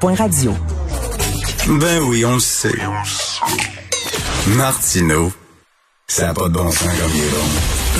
Point 0.00 0.14
radio. 0.14 0.52
Ben 1.80 1.98
oui, 2.08 2.24
on 2.24 2.34
le 2.34 2.38
sait. 2.38 2.68
Martineau, 4.56 5.30
ça 6.06 6.28
n'a 6.28 6.34
pas 6.34 6.46
de 6.46 6.54
bon 6.54 6.70
sens 6.70 6.86
comme 7.02 7.10
il 7.16 7.24
est 7.26 7.34
bon. 7.34 7.42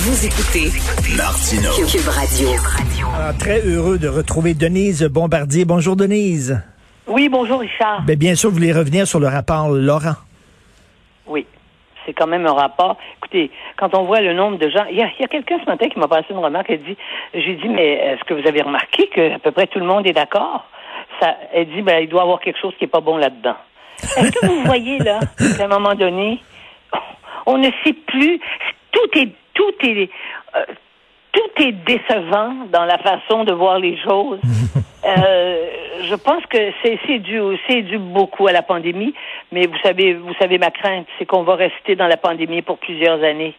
Vous 0.07 0.25
écoutez 0.25 0.71
Martineau. 1.17 1.75
Cube 1.91 2.07
Radio. 2.07 2.47
Ah, 3.13 3.33
très 3.37 3.59
heureux 3.67 3.97
de 3.99 4.07
retrouver 4.07 4.53
Denise 4.53 5.03
Bombardier. 5.11 5.65
Bonjour 5.65 5.97
Denise. 5.97 6.63
Oui, 7.05 7.27
bonjour 7.27 7.59
Richard. 7.59 8.03
Ben, 8.03 8.17
bien 8.17 8.33
sûr, 8.33 8.49
vous 8.49 8.55
voulez 8.55 8.71
revenir 8.71 9.05
sur 9.05 9.19
le 9.19 9.27
rapport 9.27 9.67
Laurent. 9.67 10.15
Oui, 11.27 11.45
c'est 12.05 12.13
quand 12.13 12.27
même 12.27 12.45
un 12.45 12.53
rapport. 12.53 12.95
Écoutez, 13.17 13.51
quand 13.75 13.93
on 13.93 14.05
voit 14.05 14.21
le 14.21 14.33
nombre 14.33 14.57
de 14.57 14.69
gens, 14.69 14.85
il 14.89 14.95
y 14.95 15.03
a, 15.03 15.27
quelqu'un 15.27 15.57
ce 15.59 15.69
matin 15.69 15.89
qui 15.89 15.99
m'a 15.99 16.07
passé 16.07 16.27
une 16.29 16.37
remarque. 16.37 16.69
Elle 16.69 16.81
dit, 16.81 16.95
j'ai 17.33 17.55
dit, 17.55 17.67
mais 17.67 17.95
est-ce 17.95 18.23
que 18.23 18.35
vous 18.35 18.47
avez 18.47 18.61
remarqué 18.61 19.09
que 19.13 19.35
à 19.35 19.39
peu 19.39 19.51
près 19.51 19.67
tout 19.67 19.79
le 19.79 19.85
monde 19.85 20.07
est 20.07 20.13
d'accord? 20.13 20.65
Ça, 21.19 21.35
elle 21.53 21.67
dit, 21.69 21.81
ben 21.81 21.99
il 22.01 22.09
doit 22.09 22.21
y 22.21 22.23
avoir 22.23 22.39
quelque 22.39 22.59
chose 22.59 22.73
qui 22.77 22.85
est 22.85 22.87
pas 22.87 23.01
bon 23.01 23.17
là-dedans. 23.17 23.55
Est-ce 24.01 24.31
que 24.31 24.45
vous 24.45 24.63
voyez 24.63 24.97
là 24.99 25.19
qu'à 25.57 25.65
un 25.65 25.67
moment 25.67 25.93
donné, 25.95 26.39
on 27.45 27.57
ne 27.57 27.69
sait 27.83 27.93
plus. 27.93 28.39
Tout 28.91 29.19
est, 29.19 29.29
tout 29.53 29.73
est. 29.83 30.09
euh, 30.55 30.65
tout 31.31 31.63
est 31.63 31.71
décevant 31.71 32.53
dans 32.71 32.85
la 32.85 32.97
façon 32.97 33.43
de 33.43 33.53
voir 33.53 33.79
les 33.79 33.97
choses. 33.97 34.39
Euh, 35.05 35.69
je 36.09 36.15
pense 36.15 36.45
que 36.47 36.57
c'est 36.83 36.99
c'est 37.07 37.19
dû 37.19 37.39
c'est 37.69 37.83
dû 37.83 37.97
beaucoup 37.97 38.47
à 38.47 38.51
la 38.51 38.61
pandémie, 38.61 39.13
mais 39.49 39.65
vous 39.65 39.77
savez 39.81 40.13
vous 40.13 40.33
savez 40.33 40.57
ma 40.57 40.71
crainte, 40.71 41.07
c'est 41.17 41.25
qu'on 41.25 41.43
va 41.43 41.55
rester 41.55 41.95
dans 41.95 42.07
la 42.07 42.17
pandémie 42.17 42.61
pour 42.61 42.77
plusieurs 42.79 43.23
années 43.23 43.55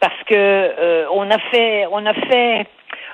parce 0.00 0.22
que 0.26 0.34
euh, 0.34 1.06
on 1.12 1.30
a 1.30 1.38
fait 1.38 1.86
on 1.90 2.04
a 2.04 2.12
fait 2.12 2.66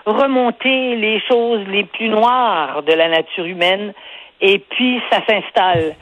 remonter 0.06 0.96
les 0.96 1.20
choses 1.20 1.60
les 1.68 1.84
plus 1.84 2.08
noires 2.08 2.82
de 2.82 2.92
la 2.92 3.08
nature 3.08 3.44
humaine 3.44 3.92
et 4.40 4.58
puis 4.58 5.00
ça 5.10 5.20
s'installe. 5.28 5.94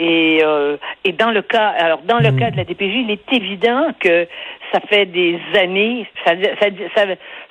Et, 0.00 0.40
euh, 0.44 0.76
et 1.04 1.10
dans 1.12 1.32
le 1.32 1.42
cas, 1.42 1.70
alors 1.76 2.00
dans 2.04 2.18
le 2.18 2.30
cas 2.30 2.52
de 2.52 2.56
la 2.56 2.64
DPJ, 2.64 3.04
il 3.06 3.10
est 3.10 3.32
évident 3.32 3.88
que 3.98 4.28
ça 4.72 4.78
fait 4.80 5.06
des 5.06 5.40
années, 5.58 6.06
ça, 6.24 6.34
ça, 6.60 6.66
ça, 6.94 7.02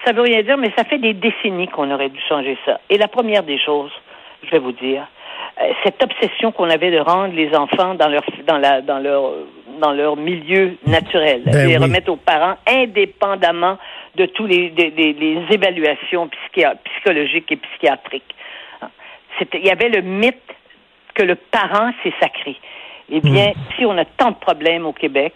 ça 0.05 0.13
veut 0.13 0.21
rien 0.21 0.43
dire, 0.43 0.57
mais 0.57 0.71
ça 0.77 0.85
fait 0.85 0.97
des 0.99 1.13
décennies 1.13 1.67
qu'on 1.67 1.91
aurait 1.91 2.07
dû 2.09 2.19
changer 2.29 2.57
ça. 2.65 2.79
Et 2.89 2.97
la 2.97 3.09
première 3.09 3.43
des 3.43 3.59
choses, 3.59 3.91
je 4.43 4.51
vais 4.51 4.59
vous 4.59 4.71
dire, 4.71 5.05
euh, 5.61 5.65
cette 5.83 6.01
obsession 6.01 6.53
qu'on 6.53 6.69
avait 6.69 6.91
de 6.91 6.99
rendre 6.99 7.33
les 7.33 7.53
enfants 7.53 7.95
dans 7.95 8.07
leur 8.07 8.23
dans 8.47 8.57
la 8.59 8.79
dans 8.81 8.99
leur 8.99 9.33
dans 9.81 9.91
leur 9.91 10.15
milieu 10.15 10.77
naturel, 10.85 11.41
Ben 11.45 11.67
les 11.67 11.77
oui. 11.77 11.83
remettre 11.83 12.09
aux 12.11 12.15
parents 12.15 12.55
indépendamment 12.65 13.77
de 14.17 14.25
tous 14.25 14.45
les 14.47 14.69
des- 14.71 14.91
des- 14.91 15.13
les 15.13 15.37
évaluations 15.51 16.29
psychologiques 16.29 17.51
et 17.51 17.57
psychiatriques. 17.57 18.33
Il 19.53 19.65
y 19.65 19.69
avait 19.69 19.89
le 19.89 20.01
mythe 20.01 20.35
que 21.13 21.23
le 21.23 21.35
parent, 21.35 21.91
c'est 22.03 22.13
sacré. 22.19 22.55
Eh 23.09 23.21
bien, 23.21 23.53
si 23.77 23.85
on 23.85 23.97
a 23.97 24.05
tant 24.05 24.31
de 24.31 24.35
problèmes 24.35 24.85
au 24.85 24.93
Québec, 24.93 25.33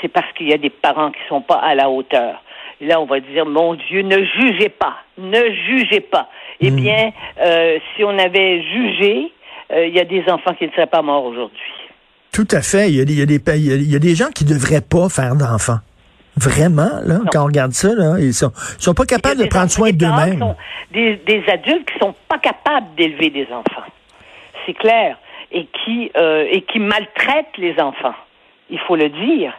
c'est 0.00 0.08
parce 0.08 0.30
qu'il 0.34 0.48
y 0.48 0.52
a 0.52 0.58
des 0.58 0.70
parents 0.70 1.10
qui 1.10 1.20
sont 1.28 1.40
pas 1.40 1.56
à 1.56 1.74
la 1.74 1.88
hauteur. 1.90 2.42
Et 2.80 2.86
là, 2.86 3.00
on 3.00 3.06
va 3.06 3.20
dire, 3.20 3.46
mon 3.46 3.74
Dieu, 3.74 4.02
ne 4.02 4.18
jugez 4.24 4.68
pas, 4.68 4.96
ne 5.18 5.42
jugez 5.68 6.00
pas. 6.00 6.28
Eh 6.60 6.70
bien, 6.70 7.12
euh, 7.40 7.78
si 7.96 8.04
on 8.04 8.16
avait 8.18 8.62
jugé, 8.62 9.32
euh, 9.72 9.86
il 9.86 9.94
y 9.94 10.00
a 10.00 10.04
des 10.04 10.24
enfants 10.30 10.54
qui 10.54 10.66
ne 10.66 10.70
seraient 10.72 10.86
pas 10.86 11.02
morts 11.02 11.24
aujourd'hui. 11.24 11.72
Tout 12.32 12.48
à 12.50 12.62
fait. 12.62 12.88
Il 12.90 12.96
y 12.96 13.00
a, 13.00 13.04
des- 13.04 13.12
il 13.14 13.18
y 13.20 13.22
a 13.22 13.26
des, 13.26 13.38
pa- 13.38 13.56
il 13.56 13.66
y 13.66 13.72
a- 13.72 13.76
il 13.76 13.90
y 13.90 13.96
a 13.96 13.98
des 14.00 14.14
gens 14.14 14.30
qui 14.34 14.44
devraient 14.44 14.82
pas 14.82 15.08
faire 15.08 15.34
d'enfants. 15.36 15.78
Vraiment, 16.36 17.00
là, 17.04 17.20
quand 17.30 17.42
on 17.42 17.46
regarde 17.46 17.72
ça, 17.72 17.94
là, 17.94 18.16
ils 18.18 18.34
sont, 18.34 18.50
ils 18.78 18.82
sont 18.82 18.94
pas 18.94 19.06
capables 19.06 19.40
de 19.40 19.46
prendre 19.46 19.70
soin 19.70 19.90
d'eux-mêmes. 19.92 20.54
Des, 20.92 21.16
des 21.16 21.44
adultes 21.48 21.90
qui 21.90 21.98
sont 21.98 22.14
pas 22.28 22.38
capables 22.38 22.94
d'élever 22.96 23.30
des 23.30 23.46
enfants. 23.52 23.86
C'est 24.66 24.74
clair. 24.74 25.16
Et 25.52 25.66
qui, 25.66 26.10
euh, 26.16 26.46
et 26.50 26.62
qui 26.62 26.80
maltraitent 26.80 27.56
les 27.58 27.78
enfants. 27.78 28.14
Il 28.70 28.80
faut 28.80 28.96
le 28.96 29.08
dire. 29.08 29.52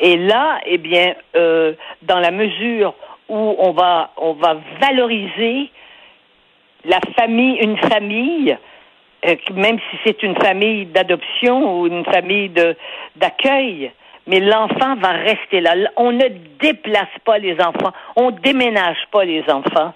Et 0.00 0.16
là, 0.16 0.60
eh 0.66 0.78
bien, 0.78 1.14
euh, 1.36 1.74
dans 2.02 2.18
la 2.18 2.32
mesure 2.32 2.94
où 3.28 3.56
on 3.58 3.70
va, 3.72 4.10
on 4.16 4.32
va 4.32 4.56
valoriser 4.80 5.70
la 6.84 7.00
famille, 7.16 7.58
une 7.58 7.76
famille, 7.76 8.56
euh, 9.26 9.36
même 9.54 9.78
si 9.78 9.98
c'est 10.04 10.22
une 10.22 10.36
famille 10.36 10.86
d'adoption 10.86 11.80
ou 11.80 11.86
une 11.86 12.04
famille 12.04 12.50
d'accueil, 13.16 13.92
mais 14.28 14.40
l'enfant 14.40 14.94
va 14.96 15.12
rester 15.12 15.60
là. 15.60 15.74
On 15.96 16.12
ne 16.12 16.28
déplace 16.60 17.08
pas 17.24 17.38
les 17.38 17.54
enfants, 17.54 17.92
on 18.14 18.30
déménage 18.30 18.98
pas 19.10 19.24
les 19.24 19.42
enfants 19.50 19.92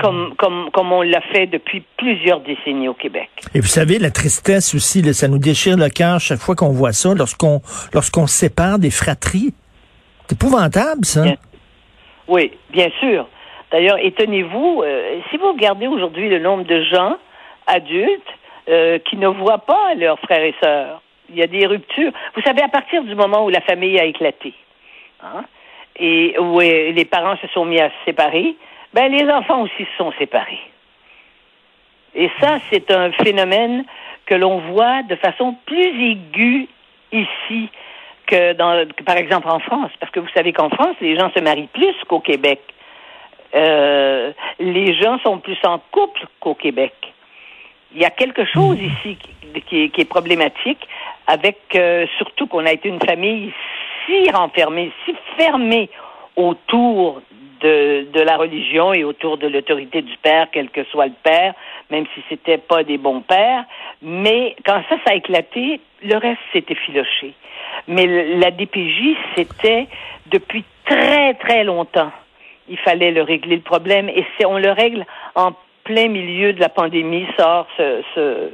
comme 0.00 0.34
comme 0.36 0.70
comme 0.72 0.92
on 0.92 1.02
l'a 1.02 1.20
fait 1.20 1.46
depuis 1.46 1.82
plusieurs 1.96 2.40
décennies 2.40 2.88
au 2.88 2.94
Québec. 2.94 3.28
Et 3.54 3.60
vous 3.60 3.66
savez, 3.66 3.98
la 3.98 4.10
tristesse 4.10 4.74
aussi, 4.74 5.02
là, 5.02 5.12
ça 5.12 5.28
nous 5.28 5.38
déchire 5.38 5.76
le 5.76 5.88
cœur 5.88 6.20
chaque 6.20 6.38
fois 6.38 6.54
qu'on 6.54 6.70
voit 6.70 6.92
ça, 6.92 7.12
lorsqu'on 7.14 8.26
sépare 8.26 8.78
des 8.78 8.90
fratries. 8.90 9.52
C'est 10.26 10.36
épouvantable, 10.36 11.04
ça. 11.04 11.22
Bien. 11.22 11.36
Oui, 12.28 12.52
bien 12.70 12.88
sûr. 13.00 13.28
D'ailleurs, 13.70 13.98
étonnez-vous, 14.00 14.82
euh, 14.84 15.18
si 15.30 15.36
vous 15.36 15.52
regardez 15.52 15.86
aujourd'hui 15.86 16.28
le 16.28 16.38
nombre 16.38 16.64
de 16.64 16.82
gens 16.84 17.16
adultes 17.66 18.22
euh, 18.68 18.98
qui 19.00 19.16
ne 19.16 19.26
voient 19.26 19.58
pas 19.58 19.94
leurs 19.96 20.18
frères 20.20 20.44
et 20.44 20.54
sœurs, 20.62 21.02
il 21.34 21.40
y 21.40 21.42
a 21.42 21.46
des 21.46 21.66
ruptures. 21.66 22.12
Vous 22.34 22.42
savez, 22.42 22.62
à 22.62 22.68
partir 22.68 23.02
du 23.02 23.14
moment 23.14 23.44
où 23.44 23.50
la 23.50 23.60
famille 23.60 23.98
a 23.98 24.04
éclaté, 24.04 24.54
hein, 25.22 25.44
et 25.96 26.36
où 26.38 26.60
euh, 26.60 26.92
les 26.92 27.04
parents 27.04 27.36
se 27.36 27.48
sont 27.48 27.64
mis 27.64 27.80
à 27.80 27.88
se 27.88 28.04
séparer, 28.04 28.56
ben 28.92 29.10
les 29.10 29.28
enfants 29.30 29.62
aussi 29.62 29.84
se 29.84 29.96
sont 29.98 30.12
séparés. 30.18 30.60
Et 32.14 32.30
ça, 32.40 32.58
c'est 32.70 32.90
un 32.92 33.10
phénomène 33.10 33.84
que 34.26 34.34
l'on 34.34 34.58
voit 34.72 35.02
de 35.02 35.16
façon 35.16 35.56
plus 35.66 36.10
aiguë 36.10 36.68
ici 37.12 37.68
que 38.26 38.52
dans, 38.54 38.86
par 39.04 39.16
exemple 39.16 39.48
en 39.48 39.58
France, 39.58 39.90
parce 40.00 40.10
que 40.12 40.20
vous 40.20 40.28
savez 40.34 40.52
qu'en 40.52 40.70
France, 40.70 40.96
les 41.00 41.16
gens 41.16 41.30
se 41.36 41.40
marient 41.40 41.68
plus 41.72 41.94
qu'au 42.08 42.20
Québec. 42.20 42.60
Euh, 43.54 44.32
les 44.58 44.94
gens 44.94 45.18
sont 45.18 45.38
plus 45.38 45.58
en 45.64 45.80
couple 45.90 46.26
qu'au 46.40 46.54
Québec. 46.54 46.94
Il 47.94 48.00
y 48.00 48.04
a 48.04 48.10
quelque 48.10 48.44
chose 48.44 48.78
ici 48.80 49.16
qui, 49.66 49.84
est- 49.84 50.04
problématique, 50.08 50.86
avec 51.26 51.58
euh, 51.74 52.06
surtout 52.18 52.46
qu'on 52.48 52.66
a 52.66 52.72
été 52.72 52.88
une 52.88 53.00
famille 53.00 53.52
si 54.04 54.30
renfermée, 54.30 54.90
si 55.04 55.14
fermée 55.36 55.88
autour 56.36 57.22
de, 57.60 58.20
la 58.20 58.36
religion 58.36 58.92
et 58.92 59.04
autour 59.04 59.38
de 59.38 59.46
l'autorité 59.46 60.02
du 60.02 60.16
père, 60.18 60.48
quel 60.52 60.68
que 60.70 60.84
soit 60.84 61.06
le 61.06 61.14
père, 61.22 61.54
même 61.90 62.04
si 62.14 62.22
c'était 62.28 62.58
pas 62.58 62.82
des 62.84 62.98
bons 62.98 63.20
pères. 63.20 63.64
Mais 64.02 64.54
quand 64.66 64.82
ça, 64.88 64.96
ça 65.06 65.12
a 65.12 65.14
éclaté, 65.14 65.80
le 66.02 66.16
reste 66.16 66.40
s'est 66.52 66.64
effiloché. 66.68 67.32
Mais 67.88 68.06
la 68.36 68.50
DPJ, 68.50 69.16
c'était 69.36 69.86
depuis 70.26 70.64
très, 70.84 71.34
très 71.34 71.64
longtemps. 71.64 72.12
Il 72.68 72.78
fallait 72.78 73.12
le 73.12 73.22
régler 73.22 73.56
le 73.56 73.62
problème 73.62 74.08
et 74.08 74.24
on 74.44 74.58
le 74.58 74.70
règle 74.70 75.06
en 75.34 75.52
plein 75.84 76.08
milieu 76.08 76.52
de 76.52 76.60
la 76.60 76.68
pandémie, 76.68 77.26
sort 77.38 77.66
ce, 77.76 78.02
ce, 78.14 78.50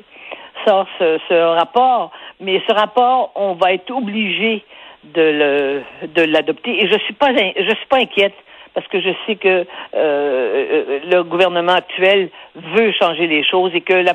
sort 0.67 0.87
ce, 0.99 1.19
ce 1.29 1.35
rapport. 1.35 2.11
Mais 2.41 2.61
ce 2.69 2.73
rapport, 2.73 3.33
on 3.35 3.55
va 3.55 3.73
être 3.73 3.91
obligé 3.91 4.65
de 5.03 5.23
le 5.23 5.83
de 6.09 6.23
l'adopter 6.23 6.83
et 6.83 6.87
je 6.87 6.99
suis 6.99 7.15
pas 7.15 7.33
je 7.33 7.75
suis 7.75 7.87
pas 7.89 7.99
inquiète 7.99 8.35
parce 8.75 8.87
que 8.89 9.01
je 9.01 9.11
sais 9.27 9.37
que 9.37 9.49
euh, 9.49 9.65
euh, 9.95 11.01
le 11.11 11.23
gouvernement 11.23 11.73
actuel 11.73 12.29
veut 12.55 12.93
changer 12.93 13.27
les 13.27 13.43
choses 13.43 13.75
et 13.75 13.81
que 13.81 13.95
la, 13.95 14.15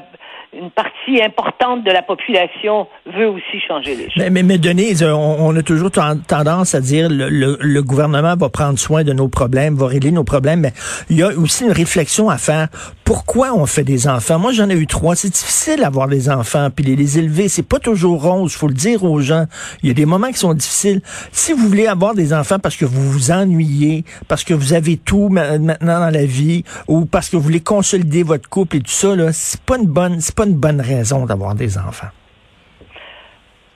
une 0.58 0.72
partie 0.72 1.22
importante 1.22 1.84
de 1.84 1.92
la 1.92 2.02
population 2.02 2.88
veut 3.06 3.28
aussi 3.28 3.60
changer 3.68 3.96
les 3.96 4.04
choses. 4.06 4.14
Mais, 4.18 4.30
mais, 4.30 4.44
mais 4.44 4.58
Denise, 4.58 5.04
on, 5.04 5.38
on 5.40 5.56
a 5.56 5.64
toujours 5.64 5.92
ten- 5.92 6.22
tendance 6.28 6.76
à 6.76 6.82
dire 6.82 7.10
le, 7.10 7.30
le, 7.30 7.58
le 7.60 7.84
gouvernement 7.84 8.36
va 8.36 8.50
prendre 8.50 8.80
soin 8.80 9.04
de 9.04 9.14
nos 9.14 9.28
problèmes, 9.28 9.76
va 9.76 9.88
régler 9.88 10.12
nos 10.12 10.24
problèmes, 10.24 10.62
mais 10.62 10.74
il 11.10 11.18
y 11.18 11.24
a 11.24 11.28
aussi 11.30 11.66
une 11.66 11.72
réflexion 11.72 12.30
à 12.30 12.38
faire. 12.38 12.68
Pourquoi 13.04 13.54
on 13.54 13.66
fait 13.66 13.84
des 13.84 14.08
enfants? 14.08 14.40
Moi, 14.40 14.52
j'en 14.52 14.70
ai 14.70 14.74
eu 14.76 14.88
trois. 14.88 15.16
C'est 15.16 15.30
difficile 15.30 15.80
d'avoir 15.82 16.08
des 16.08 16.30
enfants, 16.30 16.70
puis 16.76 16.84
les, 16.86 16.96
les 16.96 17.20
élever. 17.20 17.50
C'est 17.50 17.68
pas 17.68 17.80
toujours 17.80 18.24
rose, 18.24 18.54
faut 18.54 18.68
le 18.68 18.74
dire 18.74 19.04
aux 19.04 19.20
gens. 19.20 19.46
Il 19.84 19.90
y 19.90 19.92
a 19.92 19.94
des 19.94 20.06
moments 20.08 20.30
qui 20.30 20.40
sont 20.40 20.54
difficiles. 20.54 21.02
Si 21.32 21.54
vous 21.54 21.68
voulez 21.68 21.86
avoir 21.88 22.16
des 22.16 22.34
enfants 22.34 22.58
parce 22.60 22.76
que 22.76 22.86
vous 22.86 23.12
vous 23.12 23.32
ennuyez, 23.32 24.06
parce 24.28 24.44
que 24.44 24.54
vous 24.56 24.74
avez 24.74 24.98
tout 24.98 25.30
ma- 25.30 25.60
maintenant 25.60 26.00
dans 26.00 26.10
la 26.10 26.26
vie, 26.26 26.64
ou 26.88 27.06
parce 27.06 27.30
que 27.30 27.36
vous 27.38 27.44
voulez 27.44 27.60
consolider 27.60 28.24
votre 28.24 28.50
couple 28.50 28.78
et 28.78 28.80
tout 28.80 28.92
ça, 28.92 29.16
là, 29.16 29.32
c'est 29.34 29.62
pas 29.62 29.78
une 29.78 29.86
bonne, 29.88 30.20
c'est 30.20 30.34
pas 30.34 30.45
une 30.46 30.60
bonne 30.60 30.82
raison 30.82 31.26
d'avoir 31.26 31.56
des 31.56 31.78
enfants. 31.78 32.08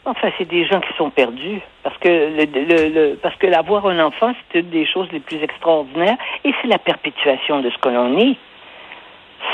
Enfin, 0.06 0.32
c'est 0.38 0.48
des 0.48 0.66
gens 0.66 0.80
qui 0.80 0.92
sont 0.98 1.10
perdus 1.12 1.62
parce 1.84 1.98
que 2.00 2.10
le, 2.10 3.16
parce 3.16 3.36
que 3.36 3.46
l'avoir 3.46 3.86
un 3.88 4.00
enfant, 4.00 4.34
c'est 4.52 4.62
une 4.62 4.70
des 4.70 4.86
choses 4.86 5.08
les 5.12 5.20
plus 5.20 5.42
extraordinaires 5.44 6.18
et 6.44 6.52
c'est 6.62 6.68
la 6.68 6.80
perpétuation 6.80 7.62
de 7.62 7.70
ce 7.70 7.78
que 7.78 7.90
l'on 7.90 8.18
est. 8.18 8.36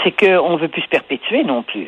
C'est 0.04 0.12
qu'on 0.12 0.56
veut 0.56 0.68
plus 0.68 0.82
se 0.82 0.88
perpétuer 0.88 1.44
non 1.44 1.64
plus. 1.64 1.88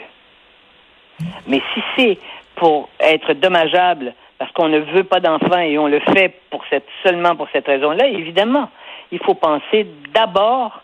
Mais 1.48 1.62
si 1.74 1.82
c'est 1.96 2.18
pour 2.56 2.90
être 3.00 3.34
dommageable 3.34 4.14
parce 4.38 4.52
qu'on 4.52 4.68
ne 4.68 4.80
veut 4.80 5.04
pas 5.04 5.20
d'enfants 5.20 5.60
et 5.60 5.78
on 5.78 5.88
le 5.88 6.00
fait 6.00 6.40
pour 6.50 6.64
cette 6.70 6.88
seulement 7.04 7.36
pour 7.36 7.48
cette 7.54 7.68
raison-là, 7.68 8.08
évidemment, 8.08 8.70
il 9.12 9.20
faut 9.20 9.36
penser 9.36 9.88
d'abord 10.14 10.82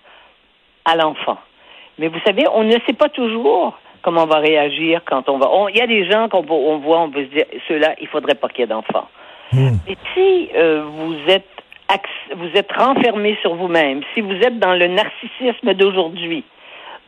à 0.86 0.96
l'enfant. 0.96 1.38
Mais 2.00 2.08
vous 2.08 2.20
savez, 2.26 2.46
on 2.54 2.64
ne 2.64 2.78
sait 2.88 2.94
pas 2.94 3.10
toujours 3.10 3.78
comment 4.04 4.24
on 4.24 4.28
va 4.28 4.38
réagir 4.40 5.02
quand 5.06 5.28
on 5.30 5.40
va. 5.40 5.50
Il 5.70 5.78
y 5.78 5.82
a 5.82 5.88
des 5.88 6.10
gens 6.10 6.30
qu'on 6.30 6.46
on 6.48 6.78
voit, 6.78 7.00
on 7.00 7.10
peut 7.10 7.26
se 7.26 7.30
dire, 7.30 7.46
ceux-là, 7.68 7.96
il 8.00 8.08
faudrait 8.08 8.36
pas 8.36 8.50
qu'il 8.50 8.60
y 8.60 8.64
ait 8.64 8.68
d'enfants. 8.68 9.08
Hmm. 9.52 9.78
Et 9.88 9.98
si 10.14 10.50
euh, 10.56 10.84
vous 10.86 11.16
êtes 11.28 11.48
vous 12.36 12.50
êtes 12.56 12.72
renfermé 12.72 13.38
sur 13.42 13.56
vous-même, 13.56 14.02
si 14.14 14.22
vous 14.22 14.34
êtes 14.34 14.58
dans 14.58 14.74
le 14.74 14.88
narcissisme 14.88 15.74
d'aujourd'hui, 15.74 16.44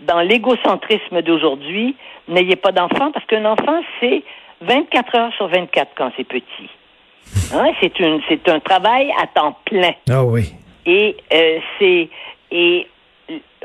dans 0.02 0.20
l'égocentrisme 0.20 1.22
d'aujourd'hui, 1.22 1.96
n'ayez 2.28 2.56
pas 2.56 2.72
d'enfant 2.72 3.12
parce 3.12 3.26
qu'un 3.26 3.46
enfant, 3.46 3.82
c'est 4.00 4.24
24 4.62 5.16
heures 5.16 5.34
sur 5.34 5.48
24 5.48 5.92
quand 5.96 6.12
c'est 6.18 6.26
petit. 6.26 6.70
Hein? 7.54 7.72
C'est 7.82 8.00
une, 8.00 8.22
c'est 8.30 8.48
un 8.50 8.60
travail 8.60 9.12
à 9.22 9.28
temps 9.28 9.58
plein. 9.66 9.94
Ah 10.10 10.24
oui. 10.24 10.54
Et 10.86 11.18
euh, 11.34 11.60
c'est 11.80 12.10
et 12.52 12.88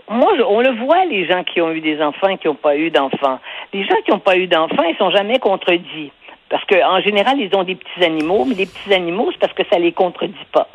moi, 0.08 0.32
on 0.48 0.60
le 0.60 0.70
voit, 0.84 1.04
les 1.04 1.26
gens 1.26 1.44
qui 1.44 1.60
ont 1.60 1.70
eu 1.70 1.80
des 1.80 2.02
enfants 2.02 2.28
et 2.28 2.38
qui 2.38 2.48
n'ont 2.48 2.54
pas 2.54 2.76
eu 2.76 2.90
d'enfants. 2.90 3.38
Les 3.72 3.84
gens 3.84 3.96
qui 4.04 4.10
n'ont 4.10 4.18
pas 4.18 4.36
eu 4.36 4.46
d'enfants, 4.46 4.82
ils 4.82 4.96
sont 4.96 5.10
jamais 5.10 5.38
contredits. 5.38 6.12
Parce 6.48 6.64
qu'en 6.64 7.00
général, 7.00 7.40
ils 7.40 7.54
ont 7.54 7.62
des 7.62 7.76
petits 7.76 8.04
animaux, 8.04 8.44
mais 8.44 8.56
les 8.56 8.66
petits 8.66 8.92
animaux, 8.92 9.28
c'est 9.30 9.38
parce 9.38 9.52
que 9.52 9.62
ça 9.70 9.78
les 9.78 9.92
contredit 9.92 10.34
pas. 10.52 10.68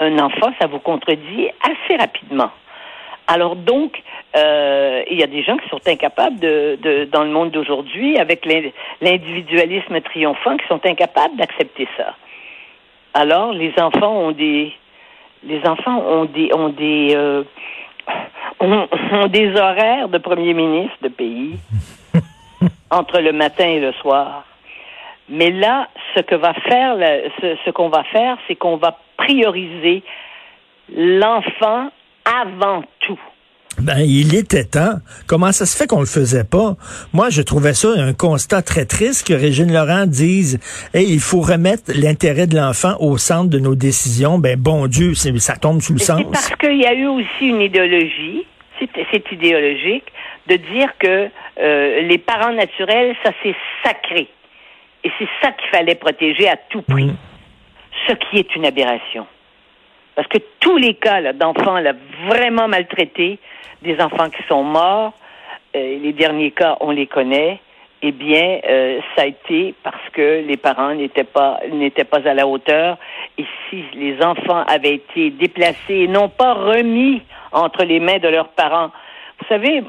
Un 0.00 0.18
enfant, 0.18 0.50
ça 0.58 0.66
vous 0.66 0.78
contredit 0.78 1.50
assez 1.62 1.96
rapidement. 1.96 2.50
Alors 3.26 3.56
donc, 3.56 4.02
euh, 4.36 5.02
il 5.10 5.18
y 5.18 5.22
a 5.22 5.26
des 5.26 5.42
gens 5.42 5.56
qui 5.56 5.68
sont 5.68 5.80
incapables 5.86 6.38
de, 6.38 6.78
de 6.82 7.04
dans 7.04 7.22
le 7.22 7.30
monde 7.30 7.50
d'aujourd'hui, 7.50 8.18
avec 8.18 8.46
l'individualisme 9.00 10.00
triomphant, 10.00 10.56
qui 10.56 10.66
sont 10.66 10.84
incapables 10.84 11.36
d'accepter 11.36 11.86
ça. 11.96 12.14
Alors, 13.14 13.52
les 13.52 13.72
enfants 13.78 14.12
ont 14.12 14.32
des, 14.32 14.72
les 15.44 15.66
enfants 15.66 16.02
ont 16.06 16.24
des, 16.24 16.50
ont 16.54 16.70
des, 16.70 17.14
euh, 17.14 17.44
ont, 18.60 18.88
ont 19.12 19.26
des 19.26 19.54
horaires 19.54 20.08
de 20.08 20.18
premier 20.18 20.54
ministre 20.54 20.96
de 21.02 21.08
pays 21.08 21.58
entre 22.90 23.20
le 23.20 23.32
matin 23.32 23.66
et 23.66 23.80
le 23.80 23.92
soir. 23.94 24.44
Mais 25.28 25.50
là, 25.50 25.88
ce 26.14 26.20
que 26.20 26.34
va 26.34 26.52
faire, 26.54 26.96
ce, 27.40 27.56
ce 27.64 27.70
qu'on 27.70 27.88
va 27.88 28.04
faire, 28.04 28.36
c'est 28.46 28.56
qu'on 28.56 28.76
va 28.76 28.98
prioriser 29.16 30.02
l'enfant 30.94 31.88
avant 32.24 32.82
tout. 33.00 33.20
Ben, 33.84 33.98
il 33.98 34.34
était 34.34 34.64
temps. 34.64 34.94
Comment 35.26 35.52
ça 35.52 35.66
se 35.66 35.76
fait 35.76 35.86
qu'on 35.86 36.00
le 36.00 36.06
faisait 36.06 36.44
pas? 36.44 36.74
Moi, 37.12 37.28
je 37.28 37.42
trouvais 37.42 37.74
ça 37.74 37.88
un 37.98 38.14
constat 38.14 38.62
très 38.62 38.86
triste 38.86 39.28
que 39.28 39.34
Régine 39.34 39.70
Laurent 39.70 40.06
dise, 40.06 40.58
hey, 40.94 41.06
il 41.12 41.20
faut 41.20 41.42
remettre 41.42 41.92
l'intérêt 41.94 42.46
de 42.46 42.56
l'enfant 42.56 42.96
au 43.00 43.18
centre 43.18 43.50
de 43.50 43.58
nos 43.58 43.74
décisions. 43.74 44.38
Ben, 44.38 44.58
bon 44.58 44.86
Dieu, 44.86 45.12
ça 45.14 45.56
tombe 45.56 45.82
sous 45.82 45.92
le 45.92 45.98
sens. 45.98 46.18
C'est 46.18 46.30
parce 46.30 46.56
qu'il 46.56 46.80
y 46.80 46.86
a 46.86 46.94
eu 46.94 47.06
aussi 47.08 47.48
une 47.48 47.60
idéologie, 47.60 48.46
c'est 48.78 49.32
idéologique, 49.32 50.06
de 50.48 50.56
dire 50.56 50.88
que 50.98 51.28
euh, 51.60 52.00
les 52.02 52.18
parents 52.18 52.52
naturels, 52.52 53.14
ça 53.22 53.32
c'est 53.42 53.54
sacré. 53.84 54.28
Et 55.04 55.10
c'est 55.18 55.28
ça 55.42 55.52
qu'il 55.52 55.68
fallait 55.70 55.94
protéger 55.94 56.48
à 56.48 56.56
tout 56.56 56.80
prix. 56.80 57.04
Mm. 57.04 57.16
Ce 58.08 58.14
qui 58.14 58.38
est 58.38 58.56
une 58.56 58.64
aberration. 58.64 59.26
Parce 60.14 60.28
que 60.28 60.38
tous 60.60 60.76
les 60.76 60.94
cas 60.94 61.32
d'enfants 61.32 61.78
vraiment 62.28 62.68
maltraités, 62.68 63.38
des 63.82 64.00
enfants 64.00 64.30
qui 64.30 64.42
sont 64.48 64.62
morts, 64.62 65.12
euh, 65.76 65.98
les 65.98 66.12
derniers 66.12 66.52
cas, 66.52 66.76
on 66.80 66.90
les 66.90 67.06
connaît, 67.06 67.60
eh 68.06 68.12
bien, 68.12 68.60
euh, 68.68 69.00
ça 69.16 69.22
a 69.22 69.26
été 69.26 69.74
parce 69.82 70.10
que 70.12 70.44
les 70.46 70.56
parents 70.56 70.94
n'étaient 70.94 71.24
pas 71.24 71.58
n'étaient 71.72 72.04
pas 72.04 72.28
à 72.28 72.34
la 72.34 72.46
hauteur. 72.46 72.98
Et 73.38 73.44
si 73.68 73.82
les 73.94 74.22
enfants 74.22 74.62
avaient 74.68 74.94
été 74.94 75.30
déplacés 75.30 75.94
et 76.02 76.06
non 76.06 76.28
pas 76.28 76.52
remis 76.52 77.22
entre 77.50 77.84
les 77.84 78.00
mains 78.00 78.18
de 78.18 78.28
leurs 78.28 78.48
parents, 78.48 78.90
vous 79.40 79.46
savez, 79.48 79.82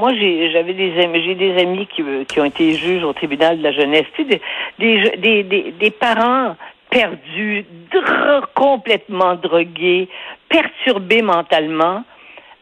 moi 0.00 0.12
j'avais 0.14 0.74
des 0.74 1.02
amis, 1.02 1.22
j'ai 1.24 1.34
des 1.34 1.60
amis 1.60 1.86
qui, 1.86 2.02
qui 2.28 2.40
ont 2.40 2.44
été 2.44 2.74
juges 2.74 3.04
au 3.04 3.12
tribunal 3.12 3.58
de 3.58 3.62
la 3.62 3.72
jeunesse, 3.72 4.06
des, 4.18 4.40
des, 4.78 5.42
des, 5.42 5.72
des 5.72 5.90
parents 5.90 6.56
perdus, 6.90 7.64
complètement 8.54 9.34
drogués, 9.34 10.08
perturbés 10.48 11.22
mentalement, 11.22 12.04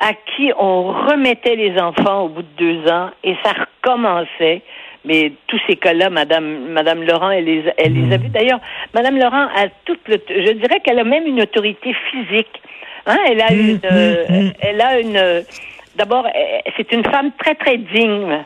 à 0.00 0.12
qui 0.12 0.53
on 0.59 0.93
remettait 0.93 1.56
les 1.56 1.79
enfants 1.81 2.23
au 2.23 2.29
bout 2.29 2.43
de 2.43 2.56
deux 2.56 2.91
ans 2.91 3.11
et 3.23 3.37
ça 3.43 3.53
recommençait. 3.53 4.62
Mais 5.05 5.32
tous 5.47 5.61
ces 5.67 5.76
cas-là, 5.76 6.09
Madame, 6.09 6.69
Madame 6.71 7.03
Laurent, 7.03 7.31
elle 7.31 7.44
les, 7.44 7.65
elle 7.76 7.93
les 7.93 8.15
a 8.15 8.17
vus. 8.17 8.31
D'ailleurs, 8.31 8.61
Madame 8.94 9.19
Laurent 9.19 9.49
a 9.55 9.69
toute 9.85 10.00
le, 10.09 10.17
je 10.29 10.53
dirais 10.53 10.81
qu'elle 10.81 10.99
a 10.99 11.05
même 11.05 11.26
une 11.26 11.43
autorité 11.43 11.94
physique. 12.11 12.62
Hein? 13.06 13.19
Elle 13.29 13.43
a 13.43 13.53
une, 13.53 13.81
euh, 13.85 14.50
elle 14.61 14.81
a 14.81 15.00
une, 15.00 15.44
d'abord, 15.97 16.26
c'est 16.76 16.91
une 16.93 17.05
femme 17.05 17.32
très 17.38 17.55
très 17.55 17.76
digne 17.76 18.44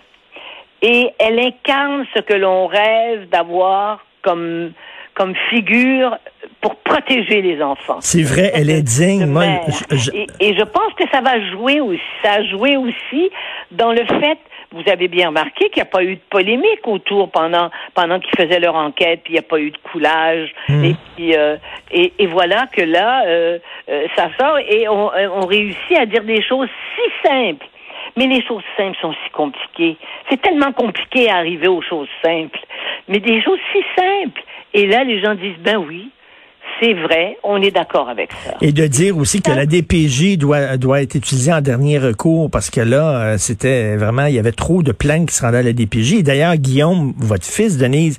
et 0.82 1.10
elle 1.19 1.38
incarne 1.38 2.06
ce 2.14 2.20
que 2.20 2.34
l'on 2.34 2.66
rêve 2.66 3.28
d'avoir 3.28 4.04
comme 4.22 4.72
comme 5.18 5.34
figure 5.50 6.16
pour 6.60 6.76
protéger 6.76 7.42
les 7.42 7.60
enfants. 7.60 7.98
C'est 8.00 8.22
vrai, 8.22 8.52
elle 8.54 8.70
est 8.70 8.82
digne. 8.82 9.26
Moi, 9.26 9.44
Et, 10.40 10.54
je 10.54 10.64
pense 10.64 10.92
que 10.94 11.04
ça 11.12 11.20
va 11.20 11.40
jouer 11.50 11.80
aussi. 11.80 12.00
Ça 12.22 12.34
a 12.34 12.44
joué 12.44 12.76
aussi 12.76 13.30
dans 13.72 13.92
le 13.92 14.04
fait 14.06 14.38
vous 14.70 14.82
avez 14.86 15.08
bien 15.08 15.28
remarqué 15.28 15.70
qu'il 15.70 15.82
n'y 15.82 15.88
a 15.88 15.90
pas 15.90 16.04
eu 16.04 16.16
de 16.16 16.20
polémique 16.28 16.86
autour 16.86 17.30
pendant 17.30 17.70
pendant 17.94 18.20
qu'ils 18.20 18.36
faisaient 18.36 18.60
leur 18.60 18.74
enquête, 18.74 19.20
puis 19.24 19.32
il 19.32 19.36
n'y 19.36 19.38
a 19.38 19.48
pas 19.48 19.58
eu 19.58 19.70
de 19.70 19.78
coulage. 19.78 20.50
Hmm. 20.68 20.84
Et 20.84 20.94
puis 21.16 21.34
euh, 21.34 21.56
et, 21.90 22.12
et, 22.18 22.26
voilà 22.26 22.66
que 22.66 22.82
là, 22.82 23.24
euh, 23.26 23.58
euh, 23.88 24.06
ça 24.14 24.28
sort 24.38 24.58
et 24.58 24.86
on, 24.86 25.10
on 25.40 25.46
réussit 25.46 25.96
à 25.98 26.04
dire 26.04 26.22
des 26.22 26.42
choses 26.42 26.68
si 26.94 27.26
simples. 27.26 27.66
Mais 28.18 28.26
les 28.26 28.44
choses 28.44 28.64
simples 28.76 28.98
sont 29.00 29.12
si 29.12 29.30
compliquées. 29.30 29.96
C'est 30.28 30.42
tellement 30.42 30.72
compliqué 30.72 31.30
à 31.30 31.36
arriver 31.36 31.68
aux 31.68 31.82
choses 31.82 32.08
simples. 32.20 32.58
Mais 33.06 33.20
des 33.20 33.40
choses 33.42 33.60
si 33.72 33.78
simples. 33.96 34.42
Et 34.74 34.86
là, 34.86 35.04
les 35.04 35.22
gens 35.22 35.36
disent, 35.36 35.58
ben 35.60 35.76
oui, 35.76 36.10
c'est 36.80 36.94
vrai, 36.94 37.38
on 37.44 37.62
est 37.62 37.70
d'accord 37.70 38.08
avec 38.08 38.32
ça. 38.32 38.54
Et 38.60 38.72
de 38.72 38.86
dire 38.88 39.16
aussi 39.16 39.40
que 39.40 39.52
la 39.52 39.66
DPJ 39.66 40.36
doit, 40.36 40.76
doit 40.76 41.00
être 41.00 41.14
utilisée 41.14 41.52
en 41.52 41.60
dernier 41.60 41.98
recours 41.98 42.50
parce 42.50 42.70
que 42.70 42.80
là, 42.80 43.20
euh, 43.20 43.38
c'était 43.38 43.96
vraiment, 43.96 44.26
il 44.26 44.34
y 44.34 44.38
avait 44.40 44.50
trop 44.50 44.82
de 44.82 44.90
plaintes 44.90 45.28
qui 45.28 45.36
se 45.36 45.42
rendaient 45.42 45.58
à 45.58 45.62
la 45.62 45.72
DPJ. 45.72 46.24
D'ailleurs, 46.24 46.56
Guillaume, 46.56 47.14
votre 47.18 47.46
fils, 47.46 47.78
Denise, 47.78 48.18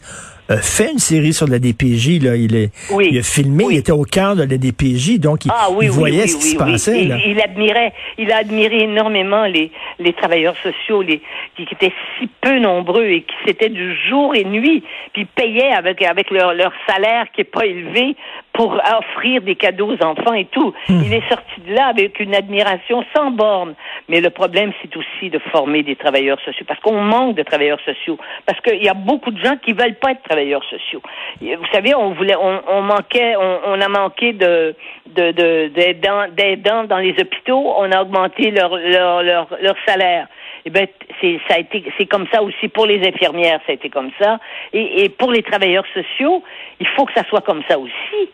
fait 0.58 0.92
une 0.92 1.00
série 1.00 1.34
sur 1.34 1.48
la 1.48 1.60
DPJ. 1.60 2.22
Là. 2.24 2.36
Il, 2.36 2.56
est, 2.56 2.72
il 3.00 3.18
a 3.18 3.24
filmé, 3.24 3.66
il 3.72 3.78
était 3.78 3.92
au 3.92 4.04
cœur 4.04 4.36
de 4.36 4.42
la 4.42 4.58
DPJ, 4.58 5.20
donc 5.20 5.46
il, 5.46 5.52
ah 5.54 5.68
voyait 5.70 6.28
ce 6.28 6.38
qui 6.38 6.48
se 6.48 6.58
passait. 6.58 7.04
Il, 7.04 7.42
admirait, 7.42 7.94
il 8.18 8.32
a 8.32 8.38
admiré 8.38 8.84
énormément 8.84 9.46
les, 9.46 9.72
les 10.00 10.14
travailleurs 10.14 10.56
sociaux, 10.64 11.02
les, 11.02 11.22
qui, 11.56 11.64
étaient 11.72 11.94
si 12.18 12.28
peu 12.42 12.60
nombreux 12.60 13.06
et 13.06 13.22
qui 13.22 13.36
c'était 13.46 13.70
du 13.70 13.96
jour 14.08 14.36
et 14.36 14.44
nuit, 14.44 14.84
puis 15.14 15.26
payaient 15.26 15.72
avec, 15.72 16.02
avec 16.02 16.32
leur, 16.32 16.54
leur 16.54 16.74
salaire 16.88 17.28
qui 17.34 17.42
est 17.42 17.52
pas 17.52 17.66
élevé 17.66 18.16
pour 18.60 18.74
offrir 18.74 19.42
des 19.42 19.56
cadeaux 19.56 19.94
aux 19.94 20.04
enfants 20.04 20.34
et 20.34 20.44
tout. 20.44 20.74
Hmm. 20.90 21.02
Il 21.06 21.14
est 21.14 21.26
sorti 21.30 21.62
de 21.66 21.74
là 21.74 21.86
avec 21.86 22.20
une 22.20 22.36
admiration 22.36 23.06
sans 23.16 23.32
borne. 23.32 23.74
Mais 24.10 24.20
le 24.20 24.30
problème, 24.32 24.74
c'est 24.82 24.94
aussi 24.98 25.30
de 25.30 25.40
former 25.40 25.82
des 25.82 25.96
travailleurs 25.96 26.42
sociaux, 26.42 26.66
parce 26.68 26.82
qu'on 26.82 27.00
manque 27.00 27.38
de 27.38 27.44
travailleurs 27.44 27.80
sociaux, 27.86 28.18
parce 28.46 28.60
qu'il 28.60 28.84
y 28.84 28.90
a 28.90 28.94
beaucoup 28.94 29.32
de 29.32 29.42
gens 29.42 29.56
qui 29.56 29.72
veulent 29.72 29.96
pas 29.96 30.12
être 30.12 30.24
travailleurs 30.24 30.66
sociaux. 30.66 31.02
Vous 31.40 31.72
savez, 31.72 31.96
on 31.96 32.12
voulait, 32.12 32.36
on, 32.36 32.82
manquait, 32.82 33.38
on, 33.38 33.80
a 33.80 33.88
manqué 33.88 34.34
de 34.34 34.76
d'aidants, 35.06 36.84
dans 36.84 36.98
les 36.98 37.12
hôpitaux. 37.12 37.74
On 37.78 37.90
a 37.94 38.02
augmenté 38.02 38.52
leur 38.52 38.76
leur 38.76 39.24
leur, 39.24 39.48
leur 39.62 39.76
salaire. 39.88 40.28
Eh 40.66 40.70
ben, 40.70 40.86
c'est 41.22 41.40
ça 41.48 41.56
a 41.56 41.60
été 41.60 41.82
c'est 41.98 42.08
comme 42.08 42.28
ça 42.34 42.44
aussi 42.44 42.68
pour 42.68 42.86
les 42.86 43.08
infirmières, 43.08 43.62
ça 43.66 43.72
a 43.72 43.76
été 43.76 43.90
comme 43.90 44.12
ça, 44.20 44.38
et, 44.74 45.06
et 45.06 45.10
pour 45.10 45.32
les 45.32 45.44
travailleurs 45.44 45.86
sociaux, 45.94 46.44
il 46.82 46.88
faut 46.88 47.06
que 47.06 47.14
ça 47.14 47.24
soit 47.30 47.42
comme 47.42 47.64
ça 47.70 47.80
aussi. 47.80 48.30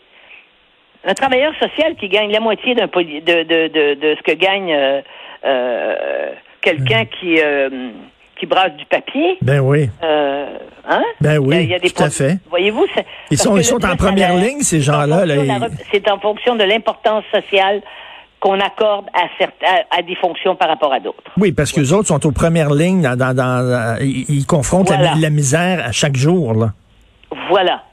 Un 1.06 1.14
travailleur 1.14 1.54
social 1.60 1.96
qui 1.96 2.10
gagne 2.10 2.32
la 2.32 2.40
moitié 2.40 2.74
d'un 2.74 2.88
de, 2.88 2.90
de, 2.90 3.68
de, 3.68 3.94
de, 3.94 4.16
ce 4.18 4.24
que 4.24 4.36
gagne 4.36 4.74
euh, 4.74 5.02
euh, 5.46 6.32
quelqu'un 6.62 7.04
mm. 7.04 7.08
qui 7.20 7.40
euh, 7.40 7.70
qui 8.40 8.46
brasse 8.48 8.74
du 8.74 8.86
papier. 8.86 9.38
Ben 9.42 9.60
oui. 9.60 9.90
Hein? 10.02 11.04
Ben 11.22 11.38
oui, 11.40 11.64
il 11.64 11.70
y 11.70 11.74
a, 11.74 11.80
des 11.80 11.90
tout 11.90 12.04
à 12.04 12.10
fait. 12.10 12.38
Voyez-vous, 12.50 12.86
ils 13.32 13.38
sont, 13.38 13.56
ils 13.58 13.64
sont 13.64 13.84
en 13.86 13.96
première 13.96 14.36
ligne 14.36 14.62
ces 14.62 14.82
gens-là. 14.82 15.26
Là, 15.26 15.36
C'est 15.92 16.10
en 16.10 16.20
fonction 16.20 16.56
de 16.56 16.64
l'importance 16.64 17.24
sociale 17.34 17.82
qu'on 18.40 18.60
accorde 18.60 19.06
à, 19.14 19.98
à, 19.98 20.02
des 20.04 20.16
fonctions 20.16 20.56
par 20.56 20.68
rapport 20.68 20.94
à 20.94 21.00
d'autres. 21.00 21.32
Oui, 21.38 21.52
parce 21.52 21.72
que 21.72 21.80
les 21.80 21.94
autres 21.94 22.10
sont 22.10 22.26
aux 22.28 22.32
premières 22.32 22.74
lignes, 22.74 23.02
dans, 23.02 23.18
dans, 23.18 23.36
dans 23.36 23.98
ils, 24.02 24.46
confrontent 24.46 24.92
la, 24.92 25.30
misère 25.32 25.84
à 25.84 25.92
chaque 25.92 26.16
jour. 26.16 26.54
Là. 26.54 26.74
Voilà. 27.50 27.85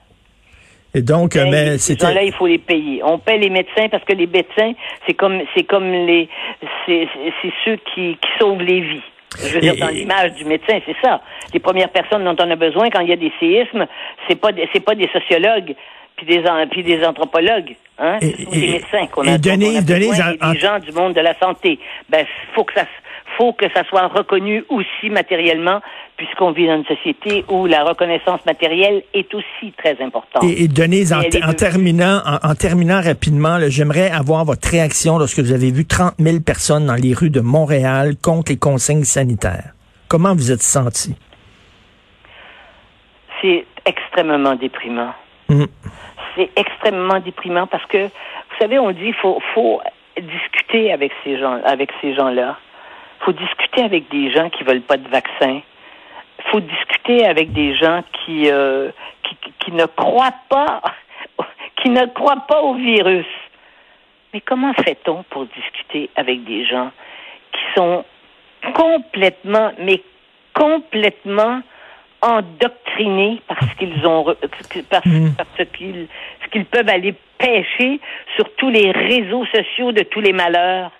Et 0.94 1.02
donc, 1.02 1.34
mais, 1.34 1.50
mais 1.50 1.78
c'était. 1.78 2.12
là, 2.12 2.22
il 2.22 2.32
faut 2.32 2.46
les 2.46 2.58
payer. 2.58 3.02
On 3.02 3.18
paie 3.18 3.38
les 3.38 3.50
médecins 3.50 3.88
parce 3.90 4.04
que 4.04 4.12
les 4.12 4.26
médecins, 4.26 4.72
c'est 5.06 5.14
comme, 5.14 5.40
c'est 5.54 5.64
comme 5.64 5.90
les, 5.90 6.28
c'est, 6.86 7.08
ceux 7.64 7.76
qui, 7.94 8.16
qui 8.20 8.28
sauvent 8.38 8.60
les 8.60 8.80
vies. 8.80 9.02
Je 9.38 9.54
veux 9.54 9.60
dire, 9.60 9.76
dans 9.76 9.88
l'image 9.88 10.34
du 10.34 10.44
médecin, 10.44 10.78
c'est 10.84 10.96
ça. 11.02 11.22
Les 11.54 11.60
premières 11.60 11.88
personnes 11.88 12.24
dont 12.24 12.36
on 12.38 12.50
a 12.50 12.56
besoin 12.56 12.90
quand 12.90 13.00
il 13.00 13.08
y 13.08 13.12
a 13.12 13.16
des 13.16 13.32
séismes, 13.40 13.86
c'est 14.28 14.38
pas, 14.38 14.50
c'est 14.74 14.84
pas 14.84 14.94
des 14.94 15.08
sociologues 15.08 15.74
puis 16.16 16.26
des, 16.26 16.44
puis 16.70 16.82
des 16.82 17.04
anthropologues. 17.04 17.74
Hein? 17.98 18.18
Et, 18.20 18.44
des 18.44 18.72
médecins 18.72 19.06
qu'on 19.06 19.26
a, 19.26 19.38
donné, 19.38 19.80
besoin, 19.80 20.52
des 20.52 20.58
gens 20.58 20.78
du 20.78 20.92
monde 20.92 21.14
de 21.14 21.20
la 21.20 21.34
santé. 21.38 21.78
Ben, 22.08 22.26
faut 22.54 22.64
que 22.64 22.74
ça 22.74 22.84
faut 23.36 23.52
que 23.52 23.66
ça 23.74 23.84
soit 23.84 24.06
reconnu 24.08 24.64
aussi 24.68 25.10
matériellement, 25.10 25.80
puisqu'on 26.16 26.52
vit 26.52 26.66
dans 26.66 26.76
une 26.76 26.84
société 26.84 27.44
où 27.48 27.66
la 27.66 27.84
reconnaissance 27.84 28.44
matérielle 28.46 29.02
est 29.14 29.32
aussi 29.34 29.72
très 29.76 30.00
importante. 30.02 30.44
Et, 30.44 30.68
Denise, 30.68 31.12
en, 31.12 31.22
terminant, 31.52 32.20
en, 32.42 32.54
terminant 32.54 33.00
rapidement, 33.00 33.58
j'aimerais 33.68 34.10
avoir 34.10 34.44
votre 34.44 34.68
réaction 34.68 35.18
lorsque 35.18 35.38
vous 35.38 35.52
avez 35.52 35.70
vu 35.70 35.86
30 35.86 36.14
000 36.18 36.40
personnes 36.40 36.86
dans 36.86 36.94
les 36.94 37.14
rues 37.14 37.30
de 37.30 37.40
Montréal 37.40 38.14
contre 38.22 38.52
les 38.52 38.58
consignes 38.58 39.04
sanitaires. 39.04 39.72
Comment 40.08 40.34
vous 40.34 40.52
êtes 40.52 40.62
senti? 40.62 41.14
C'est 43.40 43.64
extrêmement 43.86 44.54
déprimant. 44.54 45.14
Mm. 45.48 45.64
C'est 46.36 46.50
extrêmement 46.56 47.18
déprimant 47.20 47.66
parce 47.66 47.84
que, 47.86 48.04
vous 48.04 48.58
savez, 48.58 48.78
on 48.78 48.92
dit 48.92 49.12
faut 49.20 49.40
faut 49.54 49.80
discuter 50.20 50.92
avec 50.92 51.12
ces 51.24 51.38
gens 51.38 51.60
avec 51.64 51.90
ces 52.00 52.14
gens-là. 52.14 52.56
Faut 53.24 53.32
discuter 53.32 53.82
avec 53.82 54.08
des 54.10 54.32
gens 54.32 54.50
qui 54.50 54.64
veulent 54.64 54.82
pas 54.82 54.96
de 54.96 55.08
vaccin. 55.08 55.60
Faut 56.50 56.60
discuter 56.60 57.24
avec 57.24 57.52
des 57.52 57.74
gens 57.76 58.02
qui, 58.12 58.50
euh, 58.50 58.90
qui, 59.22 59.36
qui 59.60 59.72
ne 59.72 59.86
croient 59.86 60.34
pas 60.48 60.82
qui 61.82 61.90
ne 61.90 62.06
croient 62.06 62.44
pas 62.48 62.60
au 62.62 62.74
virus. 62.74 63.26
Mais 64.32 64.40
comment 64.40 64.72
fait-on 64.74 65.24
pour 65.24 65.46
discuter 65.46 66.10
avec 66.16 66.44
des 66.44 66.64
gens 66.64 66.90
qui 67.52 67.60
sont 67.76 68.04
complètement, 68.74 69.72
mais 69.78 70.02
complètement 70.54 71.60
endoctrinés 72.22 73.42
parce 73.48 73.74
qu'ils 73.74 74.06
ont 74.06 74.24
parce, 74.88 75.06
mm. 75.06 75.34
parce 75.36 75.68
qu'ils 75.76 76.06
qu'ils 76.50 76.64
peuvent 76.66 76.88
aller 76.88 77.14
pêcher 77.38 78.00
sur 78.36 78.54
tous 78.56 78.70
les 78.70 78.90
réseaux 78.92 79.44
sociaux 79.46 79.92
de 79.92 80.02
tous 80.02 80.20
les 80.20 80.32
malheurs? 80.32 80.92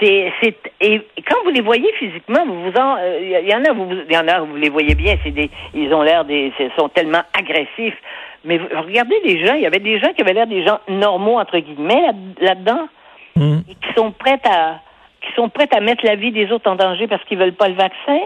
C'est 0.00 0.32
c'est 0.42 0.56
et 0.80 1.00
quand 1.28 1.36
vous 1.44 1.50
les 1.50 1.60
voyez 1.60 1.92
physiquement, 1.98 2.44
vous 2.46 2.62
vous 2.62 2.78
en 2.78 2.96
il 2.98 3.34
euh, 3.34 3.40
y, 3.40 3.54
en 3.54 3.64
a 3.64 3.72
vous 3.72 3.88
il 4.08 4.12
y 4.12 4.16
en 4.16 4.26
a 4.28 4.40
vous 4.40 4.56
les 4.56 4.70
voyez 4.70 4.94
bien, 4.94 5.16
c'est 5.22 5.30
des 5.30 5.50
ils 5.74 5.92
ont 5.92 6.02
l'air 6.02 6.24
des 6.24 6.52
sont 6.76 6.88
tellement 6.88 7.22
agressifs. 7.38 7.96
Mais 8.44 8.58
regardez 8.58 9.20
les 9.24 9.46
gens, 9.46 9.54
il 9.54 9.62
y 9.62 9.66
avait 9.66 9.78
des 9.78 10.00
gens 10.00 10.12
qui 10.12 10.22
avaient 10.22 10.32
l'air 10.32 10.46
des 10.46 10.66
gens 10.66 10.80
normaux 10.88 11.38
entre 11.38 11.58
guillemets 11.58 12.02
là-dedans 12.40 12.88
mm. 13.36 13.58
et 13.68 13.74
qui 13.74 13.94
sont 13.96 14.10
prêts 14.12 14.40
à 14.44 14.80
qui 15.20 15.32
sont 15.34 15.48
prêts 15.48 15.68
à 15.72 15.80
mettre 15.80 16.04
la 16.04 16.16
vie 16.16 16.32
des 16.32 16.50
autres 16.50 16.68
en 16.68 16.74
danger 16.74 17.06
parce 17.06 17.22
qu'ils 17.24 17.38
veulent 17.38 17.52
pas 17.52 17.68
le 17.68 17.74
vaccin 17.74 18.18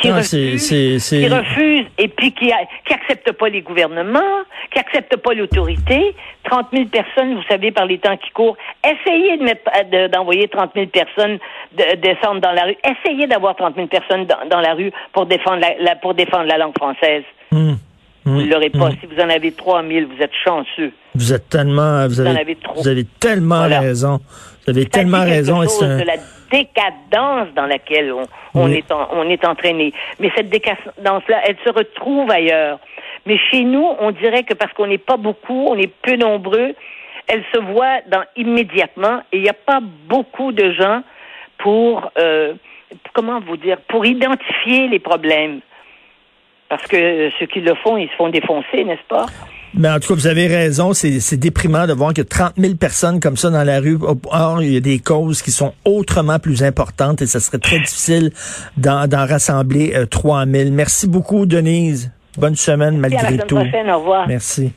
qui, 0.00 0.10
refusent, 0.10 1.86
et 1.98 2.08
puis 2.08 2.32
qui, 2.32 2.52
qui 2.86 2.94
acceptent 2.94 3.32
pas 3.32 3.48
les 3.48 3.62
gouvernements, 3.62 4.20
qui 4.72 4.78
acceptent 4.78 5.16
pas 5.16 5.34
l'autorité. 5.34 6.14
30 6.44 6.66
000 6.72 6.84
personnes, 6.86 7.34
vous 7.34 7.42
savez, 7.48 7.70
par 7.70 7.86
les 7.86 7.98
temps 7.98 8.16
qui 8.16 8.30
courent. 8.30 8.56
Essayez 8.84 9.36
de 9.36 9.44
mettre, 9.44 9.70
d'envoyer 10.10 10.48
30 10.48 10.70
000 10.74 10.86
personnes 10.86 11.38
de, 11.76 11.96
descendre 11.96 12.40
dans 12.40 12.52
la 12.52 12.64
rue. 12.64 12.76
Essayez 12.84 13.26
d'avoir 13.26 13.56
30 13.56 13.74
000 13.74 13.86
personnes 13.88 14.26
dans, 14.26 14.60
la 14.60 14.74
rue 14.74 14.90
pour 15.12 15.26
défendre 15.26 15.64
la, 15.80 15.96
pour 15.96 16.14
défendre 16.14 16.44
la 16.44 16.58
langue 16.58 16.76
française. 16.76 17.24
Mmh. 17.52 17.72
Vous 18.24 18.42
ne 18.42 18.50
l'aurez 18.50 18.70
pas. 18.70 18.90
Mmh. 18.90 18.96
Si 19.00 19.06
vous 19.06 19.20
en 19.20 19.28
avez 19.28 19.52
3 19.52 19.82
000, 19.86 20.06
vous 20.06 20.22
êtes 20.22 20.34
chanceux. 20.44 20.92
Vous 21.14 21.32
êtes 21.32 21.48
tellement, 21.48 22.06
vous, 22.06 22.20
avez, 22.20 22.56
vous 22.76 22.88
avez 22.88 23.04
tellement 23.18 23.66
raison. 23.66 24.20
Vous 24.64 24.70
avez 24.70 24.86
tellement 24.86 25.24
raison. 25.24 25.62
C'est 25.66 25.98
de 26.00 26.06
la 26.06 26.16
décadence 26.50 27.48
dans 27.54 27.66
laquelle 27.66 28.12
on, 28.54 28.68
est 28.68 28.90
on 28.92 29.28
est 29.28 29.44
entraîné. 29.44 29.92
Mais 30.18 30.30
cette 30.36 30.50
décadence-là, 30.50 31.40
elle 31.44 31.56
se 31.64 31.72
retrouve 31.72 32.30
ailleurs. 32.30 32.78
Mais 33.26 33.38
chez 33.50 33.64
nous, 33.64 33.86
on 33.98 34.10
dirait 34.10 34.44
que 34.44 34.54
parce 34.54 34.72
qu'on 34.72 34.86
n'est 34.86 34.98
pas 34.98 35.16
beaucoup, 35.16 35.66
on 35.68 35.76
est 35.76 35.92
peu 36.02 36.16
nombreux, 36.16 36.74
elle 37.26 37.44
se 37.54 37.60
voit 37.60 38.00
dans 38.08 38.24
immédiatement 38.36 39.22
et 39.32 39.36
il 39.38 39.42
n'y 39.42 39.48
a 39.48 39.54
pas 39.54 39.80
beaucoup 39.80 40.52
de 40.52 40.72
gens 40.72 41.02
pour 41.58 42.10
euh, 42.18 42.54
comment 43.12 43.40
vous 43.40 43.56
dire 43.56 43.78
pour 43.88 44.04
identifier 44.06 44.88
les 44.88 44.98
problèmes. 44.98 45.60
Parce 46.68 46.86
que 46.86 47.30
ceux 47.38 47.46
qui 47.46 47.60
le 47.60 47.74
font, 47.74 47.96
ils 47.96 48.08
se 48.08 48.14
font 48.14 48.28
défoncer, 48.28 48.84
n'est-ce 48.84 49.06
pas? 49.08 49.26
Mais 49.74 49.88
en 49.88 50.00
tout 50.00 50.08
cas, 50.08 50.14
vous 50.14 50.26
avez 50.26 50.46
raison, 50.46 50.92
c'est 50.92 51.36
déprimant 51.36 51.86
de 51.86 51.92
voir 51.92 52.12
que 52.12 52.22
30 52.22 52.54
000 52.58 52.74
personnes 52.74 53.20
comme 53.20 53.36
ça 53.36 53.50
dans 53.50 53.62
la 53.62 53.80
rue. 53.80 53.98
Or, 54.30 54.62
il 54.62 54.72
y 54.72 54.76
a 54.76 54.80
des 54.80 54.98
causes 54.98 55.42
qui 55.42 55.50
sont 55.50 55.72
autrement 55.84 56.38
plus 56.38 56.62
importantes 56.62 57.22
et 57.22 57.26
ce 57.26 57.38
serait 57.38 57.58
très 57.58 57.78
difficile 57.78 58.32
d'en 58.76 59.06
rassembler 59.10 59.94
3 60.10 60.46
euh, 60.46 60.52
000. 60.64 60.70
Merci 60.72 61.06
beaucoup, 61.06 61.46
Denise. 61.46 62.10
Bonne 62.38 62.56
semaine 62.56 62.98
malgré 62.98 63.38
tout. 63.38 63.58
Merci. 64.28 64.72